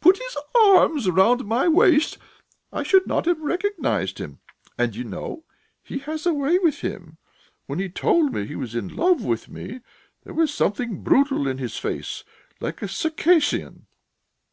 [0.00, 0.36] put his
[0.66, 2.16] arms round my waist,
[2.72, 4.38] I should not have recognised him.
[4.78, 5.42] And you know
[5.82, 7.18] he has a way with him!
[7.66, 9.80] When he told me he was in love with me,
[10.22, 12.22] there was something brutal in his face,
[12.60, 13.88] like a Circassian."